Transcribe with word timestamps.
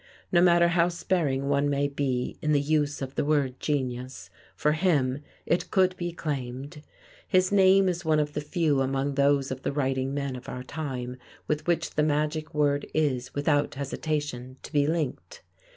No 0.31 0.41
matter 0.41 0.69
how 0.69 0.89
sparing 0.89 1.47
one 1.47 1.69
may 1.69 1.87
be 1.87 2.39
in 2.41 2.53
the 2.53 2.59
use 2.59 3.03
of 3.03 3.13
the 3.13 3.23
word 3.23 3.59
genius, 3.59 4.31
for 4.55 4.71
him 4.71 5.21
it 5.45 5.69
could 5.69 5.95
be 5.95 6.11
claimed. 6.11 6.81
His 7.27 7.51
name 7.51 7.87
is 7.87 8.03
one 8.03 8.19
of 8.19 8.33
the 8.33 8.41
few 8.41 8.81
among 8.81 9.13
those 9.13 9.51
of 9.51 9.61
the 9.61 9.71
writing 9.71 10.11
men 10.11 10.35
of 10.35 10.49
our 10.49 10.63
time 10.63 11.17
with 11.47 11.67
which 11.67 11.91
the 11.91 12.01
magic 12.01 12.51
word 12.51 12.87
is, 12.95 13.35
without 13.35 13.75
hesitation, 13.75 14.57
to 14.63 14.73
be 14.73 14.87
linked. 14.87 15.43